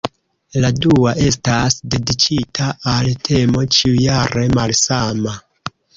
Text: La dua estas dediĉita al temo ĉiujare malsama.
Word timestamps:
La 0.61 0.69
dua 0.85 1.11
estas 1.25 1.75
dediĉita 1.95 2.69
al 2.95 3.11
temo 3.29 3.67
ĉiujare 3.77 4.47
malsama. 4.61 5.37